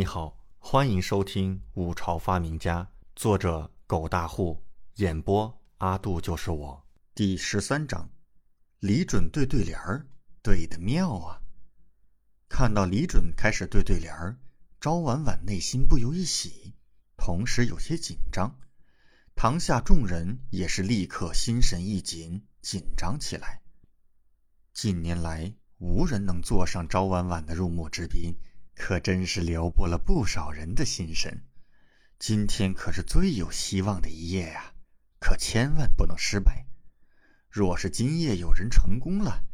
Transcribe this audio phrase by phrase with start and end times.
[0.00, 2.82] 你好，欢迎收听《五朝发明家》，
[3.14, 6.82] 作者狗大户，演播阿杜就是我。
[7.14, 8.08] 第十三章，
[8.78, 10.06] 李准对对联儿
[10.42, 11.42] 对的妙啊！
[12.48, 14.38] 看到李准开始对对联儿，
[14.80, 16.72] 赵婉婉内心不由一喜，
[17.18, 18.58] 同时有些紧张。
[19.34, 23.60] 堂下众人也是立刻心神一紧，紧张起来。
[24.72, 28.34] 近年来，无人能坐上赵婉婉的入幕之宾。
[28.80, 31.44] 可真是撩拨了不少人的心神，
[32.18, 34.72] 今天可是最有希望的一夜呀！
[35.20, 36.64] 可千万不能失败。
[37.50, 39.44] 若是今夜有人成功了，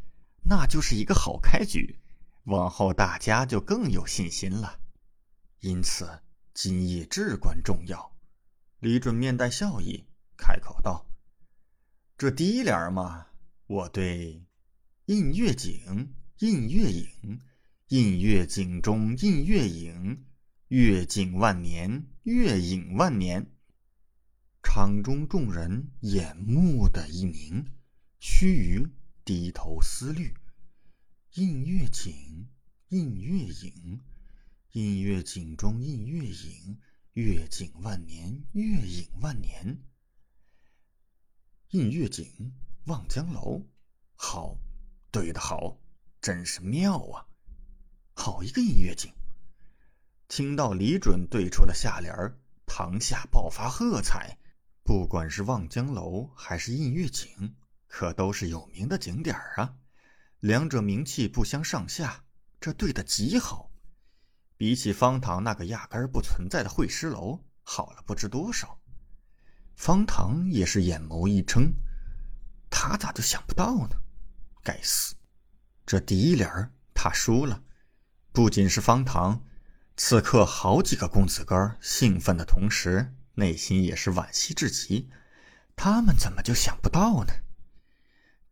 [0.45, 1.99] 那就是一个好开局，
[2.45, 4.79] 往后大家就更有信心了。
[5.59, 6.21] 因此，
[6.53, 8.15] 今夜至关重要。
[8.79, 10.05] 李准面带笑意，
[10.37, 11.05] 开口道
[12.17, 13.27] ：“这第一联嘛，
[13.67, 14.41] 我对
[15.07, 17.41] ‘映月景，映月影’。”
[17.89, 20.25] 映月景中映月影，
[20.67, 23.49] 月景万年，月影万年。
[24.61, 27.65] 场中众人眼目的一凝，
[28.19, 28.91] 须臾
[29.23, 30.33] 低头思虑。
[31.35, 32.49] 映月景，
[32.89, 34.01] 映月影，
[34.73, 36.81] 映月景中映月影，
[37.13, 39.81] 月景万年，月影万年。
[41.69, 42.51] 映月景，
[42.83, 43.65] 望江楼，
[44.15, 44.57] 好，
[45.09, 45.79] 对的好，
[46.19, 47.26] 真是妙啊！
[48.19, 49.13] 好一个映月景！
[50.27, 54.35] 听到李准对出的下联儿，堂下爆发喝彩。
[54.83, 57.55] 不管是望江楼还是映月景，
[57.87, 59.75] 可都是有名的景点儿啊。
[60.39, 62.23] 两者名气不相上下，
[62.59, 63.69] 这对的极好。
[64.57, 68.81] 比起方塘那个压根儿不存在的会师楼，好了不知多少。
[69.75, 71.71] 方塘也是眼眸一睁，
[72.71, 73.95] 他咋就想不到呢？
[74.63, 75.15] 该死，
[75.85, 77.63] 这第一联儿他输了。
[78.37, 79.43] 不仅是方唐，
[79.95, 85.09] 此刻好几个公子哥兴奋的同时，内心也是惋惜至极。
[85.75, 87.33] 他们怎么就想不到呢？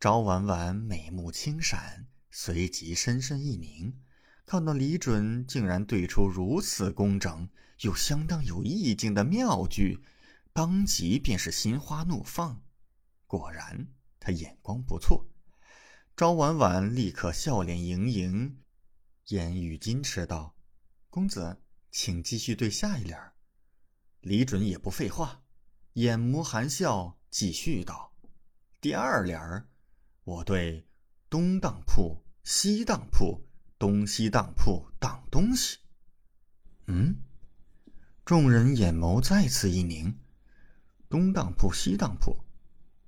[0.00, 3.96] 赵婉婉美目轻闪，随即深深一凝，
[4.44, 7.48] 看到李准竟然对出如此工整
[7.82, 10.02] 又相当有意境的妙句，
[10.52, 12.60] 当即便是心花怒放。
[13.28, 13.86] 果然，
[14.18, 15.28] 他眼光不错。
[16.16, 18.56] 赵婉婉立刻笑脸盈盈。
[19.26, 20.54] 言语矜持道
[21.10, 21.60] ：“公子，
[21.90, 23.18] 请继续对下一联。”
[24.22, 25.42] 李准也不废话，
[25.94, 28.12] 眼眸含笑，继续道
[28.80, 29.68] ：“第二联儿
[30.22, 30.86] 我对
[31.28, 33.44] 东当铺、西当铺、
[33.78, 35.78] 东西当铺当东西。”
[36.86, 37.16] 嗯，
[38.24, 40.20] 众人眼眸再次一凝
[41.10, 42.44] ：“东当铺、西当铺、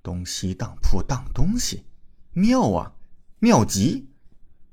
[0.03, 1.85] 东西当铺当东西，
[2.33, 2.93] 妙啊，
[3.39, 4.08] 妙极！”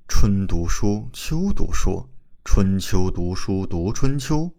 [0.08, 2.08] 春读书，秋读书，
[2.44, 4.54] 春秋读书读春秋，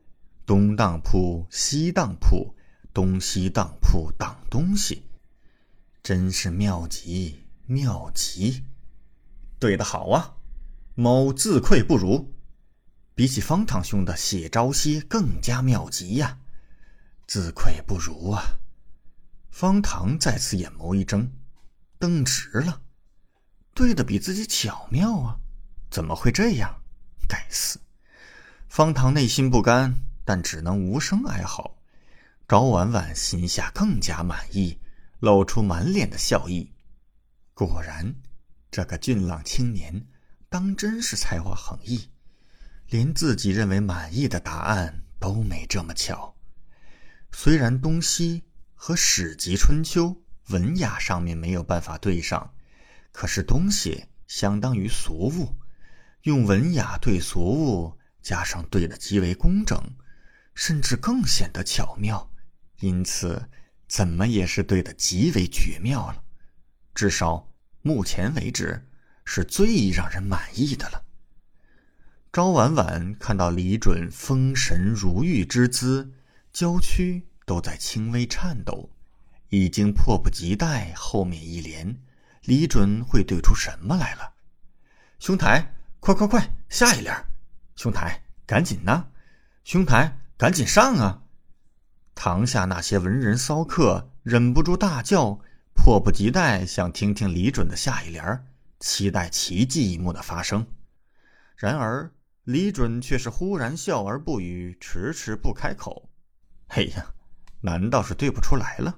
[0.46, 2.53] 东当铺，西当铺，
[2.94, 5.03] 东西当铺当东西，
[6.03, 8.66] 真是妙极妙极！
[9.57, 10.36] 对的好啊，
[10.96, 12.34] 某自愧不如，
[13.16, 16.40] 比起方堂兄的写朝夕更加妙极呀，
[17.25, 18.44] 自愧不如啊！
[19.50, 21.31] 方唐再次眼眸一睁，
[21.97, 22.81] 瞪直了。
[23.77, 25.38] 对的比自己巧妙啊！
[25.91, 26.81] 怎么会这样？
[27.29, 27.79] 该死！
[28.67, 29.93] 方唐内心不甘，
[30.25, 31.77] 但只能无声哀嚎。
[32.47, 34.79] 高婉婉心下更加满意，
[35.19, 36.73] 露出满脸的笑意。
[37.53, 38.15] 果然，
[38.71, 40.07] 这个俊朗青年
[40.49, 42.09] 当真是才华横溢，
[42.89, 46.35] 连自己认为满意的答案都没这么巧。
[47.31, 50.05] 虽然东西和《史记·春秋》
[50.47, 52.55] 文雅上面没有办法对上。
[53.17, 55.55] 可是东西相当于俗物，
[56.22, 59.75] 用文雅对俗物，加上对的极为工整，
[60.53, 62.31] 甚至更显得巧妙，
[62.79, 63.50] 因此
[63.88, 66.23] 怎么也是对的极为绝妙了。
[66.94, 67.51] 至少
[67.81, 68.88] 目前为止
[69.25, 71.03] 是最让人满意的了。
[72.31, 76.13] 朝婉婉看到李准风神如玉之姿，
[76.53, 78.92] 娇躯都在轻微颤抖，
[79.50, 82.00] 已经迫不及待后面一连。
[82.47, 84.31] 李准会对出什么来了？
[85.19, 87.13] 兄台，快快快，下一联！
[87.75, 89.05] 兄台，赶紧呐！
[89.65, 91.23] 兄台，赶紧上啊！
[92.15, 95.38] 堂下那些文人骚客忍不住大叫，
[95.75, 98.47] 迫不及待想听听李准的下一联，
[98.79, 100.65] 期待奇迹一幕的发生。
[101.57, 102.09] 然而，
[102.45, 106.09] 李准却是忽然笑而不语，迟迟不开口。
[106.67, 107.07] 哎呀，
[107.59, 108.97] 难道是对不出来了？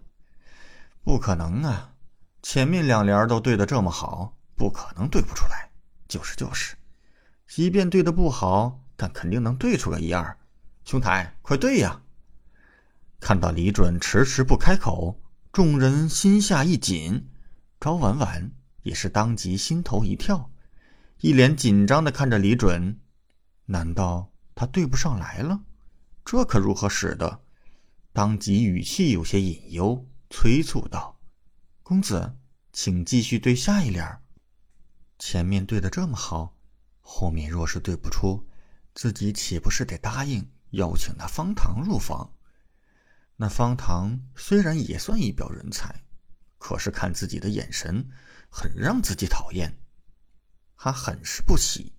[1.03, 1.95] 不可能啊！
[2.41, 5.69] 前面两联都对的这么好，不可能对不出来。
[6.07, 6.75] 就是就是，
[7.47, 10.37] 即便对的不好，但肯定能对出个一二，
[10.83, 12.01] 兄台，快对呀！
[13.19, 15.21] 看到李准迟迟不开口，
[15.51, 17.29] 众人心下一紧，
[17.79, 18.51] 赵婉婉
[18.81, 20.49] 也是当即心头一跳，
[21.19, 22.99] 一脸紧张的看着李准。
[23.65, 25.59] 难道他对不上来了？
[26.25, 27.41] 这可如何使得？
[28.13, 31.18] 当即语气有些隐忧，催促道
[31.89, 32.37] ：“公子，
[32.71, 34.21] 请继续对下一联。
[35.17, 36.55] 前面对的这么好，
[37.01, 38.47] 后面若是对不出，
[38.93, 42.31] 自己岂不是得答应？”邀请那方唐入房。
[43.37, 46.03] 那方唐虽然也算一表人才，
[46.59, 48.07] 可是看自己的眼神，
[48.51, 49.75] 很让自己讨厌，
[50.77, 51.95] 他很是不喜。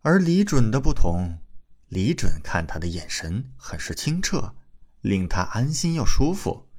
[0.00, 1.42] 而李准的不同，
[1.88, 4.54] 李准看他的眼神很是清澈，
[5.02, 6.70] 令他安心又舒服。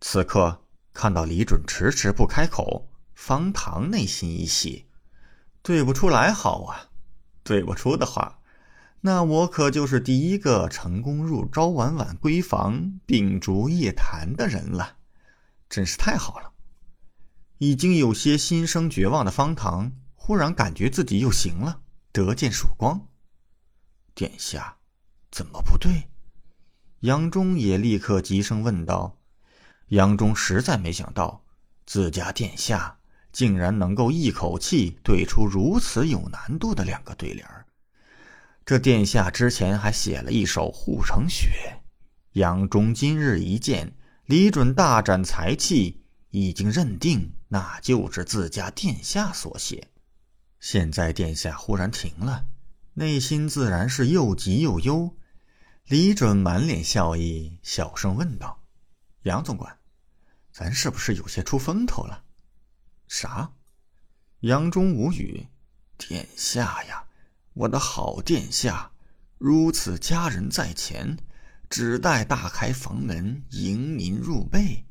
[0.00, 0.61] 此刻
[1.02, 4.86] 看到李准迟迟不开口，方唐内心一喜，
[5.60, 6.90] 对不出来好啊，
[7.42, 8.38] 对不出的话。
[9.00, 14.98] 那我可就是第一个成功入招婉婉闺房秉烛夜谈的人了，
[15.68, 16.52] 真是太好了！
[17.58, 21.80] 已经有些心生绝望的方唐，忽然感觉自己又行了，
[22.12, 23.08] 得见曙光。
[24.14, 24.76] 殿下，
[25.32, 26.08] 怎么不对？
[27.00, 29.18] 杨忠也立刻急声问道。
[29.88, 31.42] 杨忠实在没想到，
[31.86, 32.98] 自家殿下
[33.32, 37.66] 竟然能够一口气对出如此有难度的两个对联儿。
[38.64, 41.48] 这殿下之前还写了一首《护城雪》，
[42.32, 43.92] 杨忠今日一见
[44.26, 49.88] 李准大展才气，已经认定那就是自家殿下所写。
[50.60, 52.44] 现在殿下忽然停了，
[52.94, 55.16] 内心自然是又急又忧。
[55.88, 58.61] 李准满脸笑意，小声问道
[59.22, 59.78] ：“杨总管，
[60.52, 62.24] 咱是不是有些出风头了？”
[63.08, 63.52] 啥？
[64.40, 65.48] 杨忠无语。
[65.96, 67.04] 殿下呀！
[67.54, 68.90] 我的好殿下，
[69.38, 71.16] 如此佳人在前，
[71.70, 74.84] 只待大开房门迎您入内，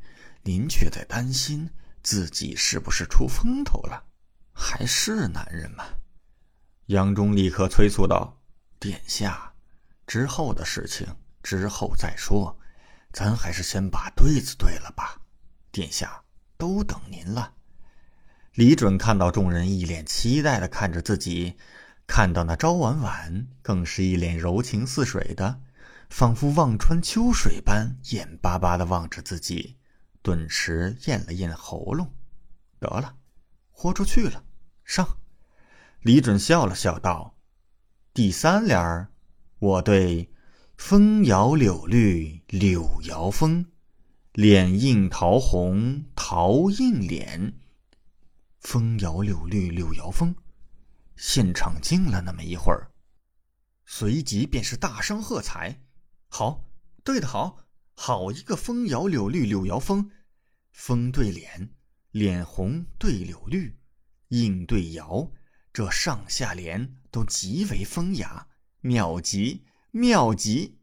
[0.44, 1.70] 您却在担心
[2.02, 4.06] 自己是不是出风头了？
[4.54, 5.84] 还是男人吗？
[6.86, 8.42] 杨忠立刻催促道
[8.80, 9.54] ：“殿下，
[10.08, 11.08] 之后的事情
[11.42, 12.58] 之后再说，
[13.12, 15.22] 咱还是先把对子对了吧。
[15.72, 16.24] 殿下
[16.58, 17.54] 都等您了。”
[18.56, 21.58] 李准看到众人一脸期待的看着自己。
[22.08, 25.62] 看到那朝婉婉，更是一脸柔情似水的，
[26.10, 29.78] 仿佛望穿秋水般，眼巴巴的望着自己，
[30.22, 32.14] 顿时咽了咽喉咙。
[32.80, 33.16] 得了，
[33.70, 34.44] 豁出去了，
[34.84, 35.08] 上！
[36.02, 37.38] 李准笑了笑道
[38.14, 39.08] ：“第三联儿，
[39.60, 40.34] 我对
[40.76, 43.66] 风摇柳绿柳摇风，
[44.34, 47.58] 脸映桃红桃映脸。
[48.60, 50.36] 风摇柳绿柳摇风。”
[51.16, 52.92] 现场静了那么一会儿，
[53.86, 55.80] 随即便是大声喝彩
[56.28, 56.66] ：“好，
[57.06, 57.60] 对的好，
[57.94, 60.12] 好一个风摇柳绿柳摇风，
[60.74, 61.70] 风对脸，
[62.12, 63.80] 脸红对柳绿，
[64.28, 65.32] 映对摇，
[65.72, 68.50] 这上下联都极为风雅，
[68.82, 70.80] 妙极妙极，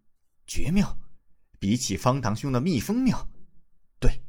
[0.47, 0.99] 绝妙！
[1.59, 3.29] 比起方堂兄的蜜蜂妙。
[4.01, 4.23] 对，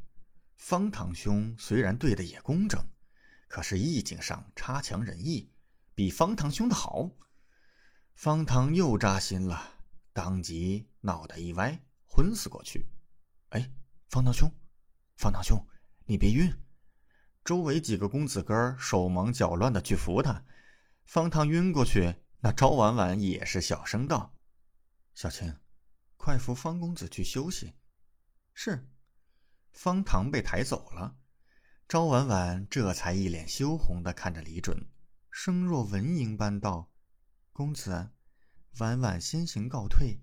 [0.58, 2.84] 方堂兄虽然对的也工整，
[3.48, 5.52] 可是意境上差强人意。”
[5.94, 7.12] 比方堂兄的好，
[8.16, 9.82] 方唐又扎心了，
[10.14, 12.90] 当即脑袋一歪，昏死过去。
[13.50, 13.70] 哎，
[14.08, 14.50] 方堂兄，
[15.18, 15.62] 方堂兄，
[16.06, 16.56] 你别晕！
[17.44, 20.46] 周围几个公子哥手忙脚乱的去扶他。
[21.04, 24.34] 方唐晕过去，那赵婉婉也是小声道
[25.14, 25.54] ：“小青，
[26.20, 27.74] 快扶方公子去休息。”
[28.54, 28.86] 是。
[29.72, 31.16] 方唐被抬走了，
[31.88, 34.90] 赵婉婉这才一脸羞红的看着李准。
[35.32, 36.92] 声若蚊蝇般道
[37.54, 38.10] ：“公子，
[38.80, 40.22] 婉婉先行告退，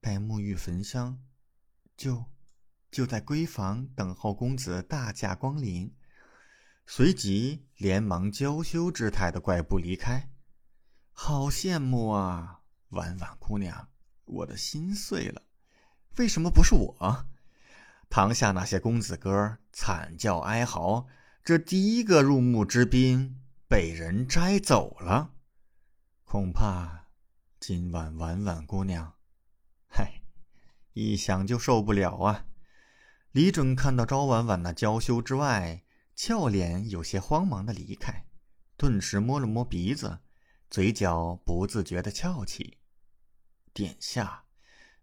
[0.00, 1.22] 待沐浴焚香，
[1.96, 2.24] 就
[2.90, 5.94] 就在闺房等候公子大驾光临。”
[6.86, 10.30] 随即连忙娇羞之态的怪步离开。
[11.10, 13.90] 好羡慕啊，婉婉姑娘，
[14.26, 15.42] 我的心碎了。
[16.18, 17.26] 为什么不是我？
[18.10, 21.06] 堂下那些公子哥惨叫哀嚎，
[21.42, 23.40] 这第一个入幕之宾。
[23.68, 25.32] 被人摘走了，
[26.22, 27.08] 恐怕
[27.58, 29.14] 今晚婉婉姑娘，
[29.88, 30.22] 嗨，
[30.92, 32.46] 一想就受不了啊！
[33.32, 35.82] 李准看到朝婉婉那娇羞之外，
[36.14, 38.26] 俏脸有些慌忙的离开，
[38.76, 40.20] 顿时摸了摸鼻子，
[40.70, 42.78] 嘴角不自觉的翘起。
[43.76, 44.42] 殿下，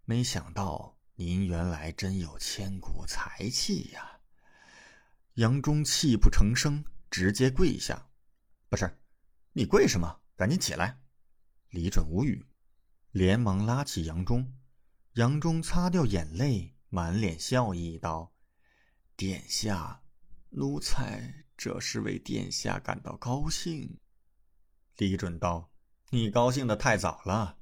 [0.04, 4.18] 没想到您原来真有千古才气呀！
[5.34, 8.08] 杨忠泣不成声，直接跪下。
[8.68, 8.98] 不是，
[9.52, 10.22] 你跪什么？
[10.34, 11.00] 赶紧起来！
[11.68, 12.44] 李准无语，
[13.12, 14.52] 连忙拉起杨忠，
[15.12, 18.34] 杨忠擦掉眼泪，满脸笑意道
[19.14, 20.02] ：“殿下，
[20.50, 24.00] 奴才这是为殿下感到高兴。”
[24.98, 25.70] 李准道
[26.10, 27.58] ：“你高兴的太早了。”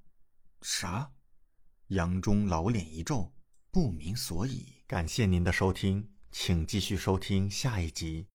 [0.63, 1.13] 啥？
[1.89, 3.33] 杨忠老脸一皱，
[3.71, 4.67] 不明所以。
[4.87, 8.29] 感谢您的收听，请继续收听下一集。